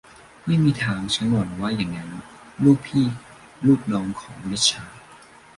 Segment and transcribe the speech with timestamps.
[0.45, 2.25] ไม่มีทาง ฉันหวังว่าอย่างนั้นนะ
[2.63, 3.05] ลูกพี่
[3.65, 4.07] ลูกน้อง
[4.51, 4.99] ริชาร์ด